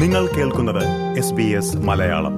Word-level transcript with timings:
നിങ്ങൾ 0.00 0.26
കേൾക്കുന്നത് 0.26 1.18
S 1.18 1.32
B 1.32 1.42
S 1.42 1.76
Malayalam. 1.76 2.32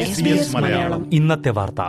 SBS 0.00 0.54
Malayalam. 0.54 1.10
ഇന്നത്തെ 1.12 1.50
വാർത്ത. 1.50 1.80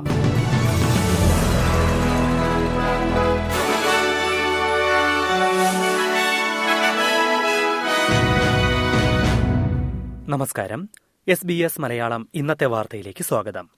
നമസ്കാരം. 10.29 10.89
എസ് 11.27 11.45
ബി 11.45 11.53
എസ് 11.53 11.81
മലയാളം 11.81 12.29
ഇന്നത്തെ 12.33 12.65
വാർത്തയിലേക്ക് 12.65 13.23
സ്വാഗതം. 13.23 13.69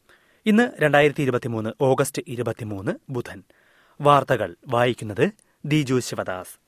ഇന്ന് 0.45 0.69
രണ്ടായിരത്തി 0.79 1.23
ഇരുപത്തിമൂന്ന് 1.23 1.69
ഓഗസ്റ്റ് 1.81 2.21
ഇരുപത്തിമൂന്ന് 2.27 2.91
ബുധൻ. 3.09 3.43
വാർത്തകൾ 4.01 4.55
വായിക്കുന്നത് 4.67 5.31
ദിജു 5.65 5.99
ശിവദാസ്. 5.99 6.59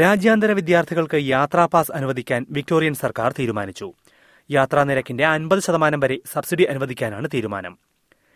രാജ്യാന്തര 0.00 0.50
വിദ്യാർത്ഥികൾക്ക് 0.50 1.14
യാത്രാ 1.14 1.66
പാസ് 1.66 1.92
അനുവദിക്കാൻ 1.92 2.46
വിക്ടോറിയൻ 2.50 2.94
സർക്കാർ 2.94 3.34
തീരുമാനിച്ചു. 3.38 3.92
യാത്രാ 4.50 4.84
നിരക്കിന്റെ 4.84 5.26
അൻപത് 5.26 5.58
ശതമാനം 5.58 6.00
വരെ 6.00 6.18
സബ്സിഡി 6.32 6.62
അനുവദിക്കാനാണ് 6.62 7.28
തീരുമാനം. 7.34 7.78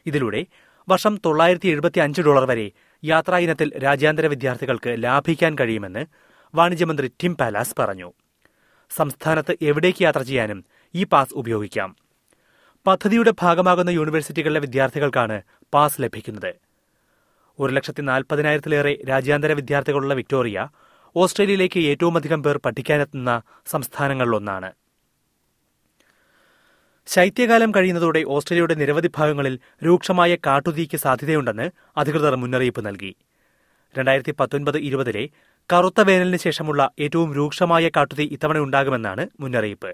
ഇതിലൂടെ 0.07 0.47
വർഷം 0.89 1.21
തൊള്ളായിരത്തി 1.25 1.69
എഴുപത്തി 1.69 2.01
അഞ്ച് 2.01 2.23
ഡോളർ 2.23 2.45
വരെ 2.45 2.73
യാത്രാ 3.05 3.39
ഇനത്തിൽ 3.39 3.83
രാജ്യാന്തര 3.85 4.27
വിദ്യാർത്ഥികൾക്ക് 4.27 4.97
ലാഭിക്കാൻ 4.99 5.57
കഴിയുമെന്ന് 5.61 6.07
വാണിജ്യമന്ത്രി 6.55 7.09
ടിം 7.09 7.37
പാലാസ് 7.37 7.75
പറഞ്ഞു. 7.79 8.13
സംസ്ഥാനത്ത് 8.91 9.57
എവിടേക്ക് 9.63 10.03
യാത്ര 10.03 10.23
ചെയ്യാനും 10.23 10.65
ഈ 10.95 11.05
പാസ് 11.05 11.35
ഉപയോഗിക്കാം. 11.35 11.97
പദ്ധതിയുടെ 12.87 13.33
ഭാഗമാകുന്ന 13.43 13.91
യൂണിവേഴ്സിറ്റികളിലെ 13.91 14.61
വിദ്യാർത്ഥികൾക്കാണ് 14.61 15.43
പാസ് 15.75 16.03
ലഭിക്കുന്നത്. 16.03 16.72
ഒരു 17.59 17.73
ലക്ഷത്തി 17.73 18.03
നാൽപ്പതിനായിരത്തിലേറെ 18.03 18.99
രാജ്യാന്തര 19.09 19.53
വിദ്യാർത്ഥികളുള്ള 19.53 20.15
വിക്ടോറിയ 20.15 20.69
ഓസ്ട്രേലിയയിലേക്ക് 21.17 21.81
ഏറ്റവുമധികം 21.81 22.43
പേർ 22.43 22.57
പഠിക്കാനെത്തുന്ന 22.65 23.43
സംസ്ഥാനങ്ങളിലൊന്നാണ്. 23.71 24.71
ശൈത്യകാലം 27.07 27.71
കഴിയുന്നതോടെ 27.77 28.25
ഓസ്ട്രേലിയയുടെ 28.29 28.75
നിരവധി 28.75 29.11
ഭാഗങ്ങളിൽ 29.17 29.59
രൂക്ഷമായ 29.85 30.37
കാട്ടുതീക്ക് 30.47 30.97
സാധ്യതയുണ്ടെന്ന് 30.97 31.71
അധികൃതർ 31.97 32.35
മുന്നറിയിപ്പ് 32.37 32.87
നൽകി. 32.87 33.17
രണ്ടായിരത്തി 33.97 34.35
പത്തൊൻപത് 34.41 34.79
ഇരുപതിലെ 34.79 35.29
കറുത്ത 35.73 36.01
വേനലിന് 36.01 36.37
ശേഷമുള്ള 36.37 36.91
ഏറ്റവും 36.99 37.35
രൂക്ഷമായ 37.35 37.89
കാട്ടുതീ 37.97 38.25
ഇത്തവണ 38.25 38.59
ഉണ്ടാകുമെന്നാണ് 38.59 39.27
മുന്നറിയിപ്പ്. 39.41 39.93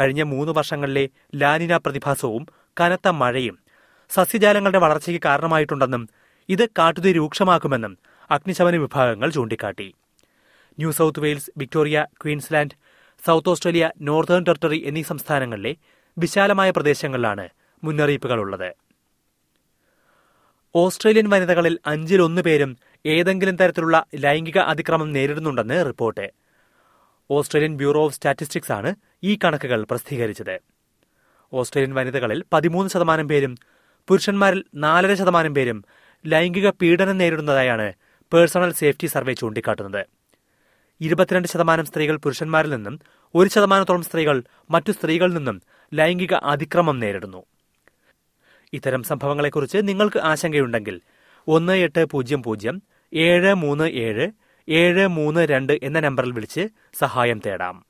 കഴിഞ്ഞ 0.00 0.22
മൂന്ന് 0.22 0.52
വർഷങ്ങളിലെ 0.52 1.08
ലാനിന 1.34 1.76
പ്രതിഭാസവും 1.76 2.46
കനത്ത 2.80 3.08
മഴയും 3.08 3.58
സസ്യജാലങ്ങളുടെ 4.10 4.78
വളർച്ചയ്ക്ക് 4.78 5.22
കാരണമായിട്ടുണ്ടെന്നും 5.24 6.08
ഇത് 6.50 6.66
കാട്ടുതീ 6.66 7.12
രൂക്ഷമാക്കുമെന്നും 7.12 7.98
അഗ്നിശമന 8.30 8.76
വിഭാഗങ്ങൾ 8.76 9.30
ചൂണ്ടിക്കാട്ടി. 9.30 9.94
New 10.78 10.92
South 10.92 11.20
Wales 11.20 11.50
Victoria 11.56 12.06
Queensland 12.22 12.70
South 13.26 13.48
Australia 13.48 13.90
Northern 14.00 14.42
Territory 14.42 14.84
എന്നീ 14.86 15.02
സംസ്ഥാനങ്ങളിലെ 15.02 15.76
വിശാലമായ 16.18 16.70
പ്രദേശങ്ങളിലാണ് 16.70 17.48
മുന്നറിയിപ്പുകളുള്ളത്. 17.84 18.74
ഓസ്ട്രേലിയൻ 20.74 21.30
വനിതകളിൽ 21.30 21.78
അഞ്ചിലൊന്ന് 21.86 22.42
പേരും 22.42 22.76
ഏതെങ്കിലും 23.06 23.56
തരത്തിലുള്ള 23.56 24.04
ലൈംഗിക 24.14 24.58
അതിക്രമം 24.58 25.12
നേരിടുന്നുണ്ടെന്ന് 25.12 25.86
report. 25.86 26.32
Australian 27.30 27.76
Bureau 27.76 28.04
of 28.04 28.14
Statistics 28.14 28.72
ആണ് 28.72 28.94
ഈ 29.24 29.38
കണക്കുകൾ 29.44 29.86
പ്രസിദ്ധീകരിച്ചത്. 29.90 30.60
ഓസ്ട്രേലിയൻ 31.52 31.94
വനിതകളിൽ 31.94 32.44
പതിമൂന്ന് 32.52 32.90
ശതമാനം 32.90 33.28
പേരും 33.28 33.56
പുരുഷന്മാരിൽ 34.08 34.64
നാലര 34.74 35.14
ശതമാനം 35.14 35.54
പേരും 35.54 35.84
ലൈംഗിക 36.26 36.70
പീഡനം 36.70 37.18
നേരിടുന്നതായാണ് 37.18 37.92
പേഴ്സണൽ 38.32 38.72
സേഫ്റ്റി 38.72 39.06
സർവേ 39.06 39.32
ചൂണ്ടിക്കാട്ടുന്നത്. 39.32 40.06
ഇരുപത്തിരണ്ട് 41.00 41.48
ശതമാനം 41.48 41.84
സ്ത്രീകൾ 41.84 42.16
പുരുഷന്മാരിൽ 42.16 42.70
നിന്നും 42.70 42.98
ഒരു 43.34 43.48
ശതമാനത്തോളം 43.48 44.02
സ്ത്രീകൾ 44.02 44.42
മറ്റു 44.70 44.92
സ്ത്രീകളിൽ 44.92 45.34
നിന്നും 45.34 45.62
ലൈംഗിക 45.94 46.34
അതിക്രമം 46.34 47.00
നേരിടുന്നു. 47.00 47.42
ഇത്തരം 48.72 49.02
സംഭവങ്ങളെക്കുറിച്ച് 49.02 49.78
നിങ്ങൾക്ക് 49.82 50.18
ആശങ്കയുണ്ടെങ്കിൽ 50.18 51.00
ഒന്ന് 51.48 51.72
എട്ട് 51.72 52.04
പൂജ്യം 52.04 52.42
പൂജ്യം 52.42 52.82
ഏഴ് 53.14 53.54
മൂന്ന് 53.54 53.84
ഏഴ് 53.84 54.30
ഏഴ് 54.68 55.06
മൂന്ന് 55.06 55.40
രണ്ട് 55.40 55.72
എന്ന 55.82 56.00
നമ്പറിൽ 56.00 56.32
വിളിച്ച് 56.32 56.68
സഹായം 56.98 57.40
തേടാം. 57.46 57.86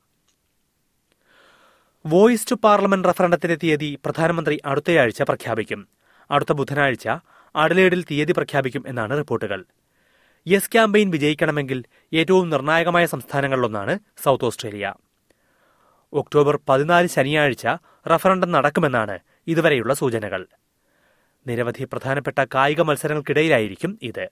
വോയിസ് 2.07 2.51
ടു 2.51 2.55
പാർലമെന്റ് 2.55 3.09
റഫറണ്ടത്തിന്റെ 3.09 3.55
തീയതി 3.55 3.99
പ്രധാനമന്ത്രി 4.05 4.61
അടുത്തയാഴ്ച 4.67 5.23
പ്രഖ്യാപിക്കും. 5.23 5.89
അടുത്ത 6.31 6.53
ബുധനാഴ്ച 6.53 7.09
അഡലേഡിൽ 7.57 8.03
തീയതി 8.03 8.33
പ്രഖ്യാപിക്കും 8.33 8.85
എന്നാണ് 8.87 9.19
റിപ്പോർട്ടുകൾ. 9.19 9.65
യെസ് 10.49 10.73
ക്യാമ്പയിൻ 10.73 11.11
വിജയിക്കണമെങ്കിൽ 11.11 11.85
ഏറ്റവും 12.15 12.51
നിർണായകമായ 12.51 13.07
സംസ്ഥാനങ്ങളിലൊന്നാണ് 13.07 13.99
സൗത്ത് 14.23 14.45
ഓസ്ട്രേലിയ. 14.45 14.95
ഒക്ടോബർ 16.13 16.61
പതിനാല് 16.69 17.09
ശനിയാഴ്ച 17.09 17.67
റഫറണ്ടം 18.09 18.53
നടക്കുമെന്നാണ് 18.53 19.19
ഇതുവരെയുള്ള 19.47 19.95
സൂചനകൾ. 19.95 20.47
നിരവധി 21.47 21.85
പ്രധാനപ്പെട്ട 21.85 22.45
കായിക 22.55 22.81
മത്സരങ്ങൾക്കിടയിലായിരിക്കും 22.81 23.99
ഇത്. 24.03 24.29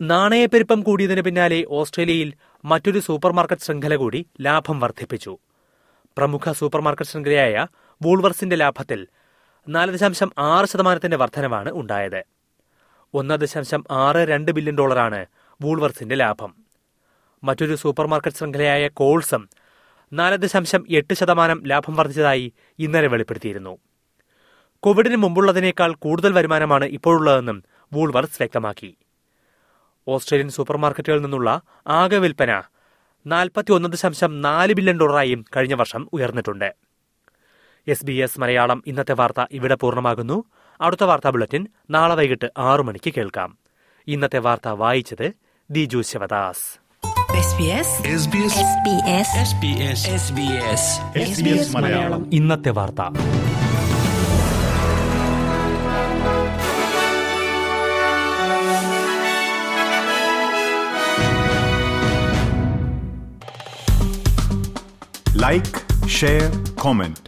നാണയപ്പെരുപ്പം 0.00 0.80
കൂടിയതിന് 0.80 1.20
പിന്നാലെ 1.20 1.64
ഓസ്ട്രേലിയയിൽ 1.68 2.34
മറ്റൊരു 2.64 2.98
സൂപ്പർമാർക്കറ്റ് 2.98 3.62
ശൃംഖല 3.62 3.96
കൂടി 3.96 4.26
ലാഭം 4.40 4.80
വർദ്ധിപ്പിച്ചു. 4.80 5.38
പ്രമുഖ 6.18 6.52
സൂപ്പർമാർക്കറ്റ് 6.52 7.10
ശൃംഖലയായ 7.10 7.66
വൂൾവർസിന്റെ 8.02 8.56
ലാഭത്തിൽ 8.56 9.06
നാല് 9.68 9.92
ദശാംശം 9.92 10.32
ആറ് 10.38 10.66
ശതമാനത്തിന്റെ 10.66 11.16
വർധനവാണ് 11.16 11.72
ഉണ്ടായത്. 11.72 12.24
ഒന്ന് 13.14 13.38
ദശാംശം 13.38 13.84
ആറ് 13.90 14.16
രണ്ട് 14.16 14.52
ബില്യൺ 14.52 14.76
ഡോളറാണ് 14.76 15.26
വൂൾവർസിന്റെ 15.62 16.14
ലാഭം. 16.14 16.54
മറ്റൊരു 17.44 17.74
സൂപ്പർമാർക്കറ്റ് 17.74 18.36
ശൃംഖലയായ 18.36 18.88
കോൾസം 18.88 19.48
നാല് 20.12 20.36
ദശാംശം 20.36 20.84
എട്ട് 20.90 21.14
ശതമാനം 21.14 21.66
ലാഭം 21.66 21.96
വർദ്ധിച്ചതായി 21.96 22.52
ഇന്നലെ 22.78 23.06
വെളിപ്പെടുത്തിയിരുന്നു. 23.06 23.78
കോവിഡിന് 24.80 25.16
മുമ്പുള്ളതിനേക്കാൾ 25.16 25.94
കൂടുതൽ 25.94 26.32
വരുമാനമാണ് 26.32 26.84
ഇപ്പോഴുള്ളതെന്നും 26.84 27.64
വൂൾവർസ് 27.92 28.42
വ്യക്തമാക്കി. 28.42 28.96
ഓസ്ട്രേലിയൻ 30.08 30.50
സൂപ്പർമാർക്കറ്റുകളിൽ 30.50 31.22
നിന്നുള്ള 31.22 31.60
ആകെ 31.86 32.18
വിൽപ്പന 32.18 32.62
നാൽപ്പത്തി 33.26 33.72
ഒന്ന് 33.72 33.88
ദശാംശം 33.88 34.42
നാല് 34.42 34.72
ബില്യൺ 34.72 35.00
ഡോളറായും 35.00 35.44
കഴിഞ്ഞ 35.56 35.74
വർഷം 35.74 36.08
ഉയർന്നിട്ടുണ്ട്. 36.12 36.87
എസ് 37.88 38.04
ബി 38.04 38.12
എസ് 38.12 38.40
മലയാളം 38.40 38.82
ഇന്നത്തെ 38.86 39.12
വാർത്ത 39.12 39.44
ഇവിടെ 39.50 39.74
പൂർണമാകുന്നു. 39.74 40.44
അടുത്ത 40.80 41.04
വാർത്താ 41.04 41.30
ബുള്ളറ്റിൻ 41.30 41.66
നാളെ 41.90 42.14
വൈകിട്ട് 42.14 42.50
ആറു 42.58 42.82
മണിക്ക് 42.82 43.14
കേൾക്കാം. 43.16 43.58
ഇന്നത്തെ 44.06 44.38
വാർത്ത 44.38 44.68
വായിച്ചത് 44.68 45.32
ദിജു 45.70 46.02
ശിവദാസ്. 46.02 46.88
SBS 51.18 51.76
മലയാളം. 51.76 52.30
ഇന്നത്തെ 52.32 52.70
വാർത്ത. 52.70 53.00
Like 65.36 66.08
share 66.08 66.74
comment 66.74 67.27